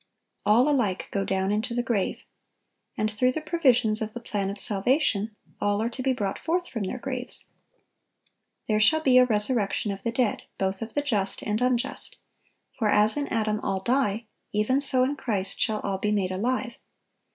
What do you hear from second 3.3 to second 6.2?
the provisions of the plan of salvation, all are to be